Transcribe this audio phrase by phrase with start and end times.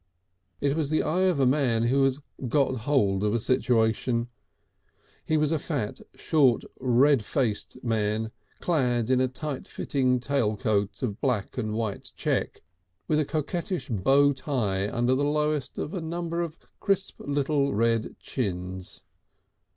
[0.61, 4.29] It was the eye of a man who has got hold of a situation.
[5.27, 11.03] He was a fat, short, red faced man clad in a tight fitting tail coat
[11.03, 12.63] of black and white check
[13.07, 18.15] with a coquettish bow tie under the lowest of a number of crisp little red
[18.19, 19.03] chins.